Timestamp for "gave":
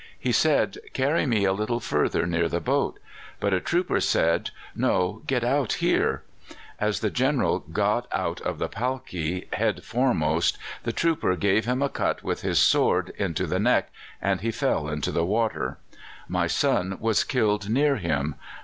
11.35-11.65